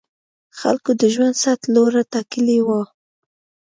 [0.59, 2.81] خلکو د ژوند سطح لوړه ټاکلې وه.